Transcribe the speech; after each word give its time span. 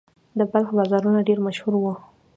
د 0.37 0.39
بلخ 0.51 0.69
بازارونه 0.77 1.19
ډیر 1.27 1.39
مشهور 1.47 1.73
وو 1.77 1.93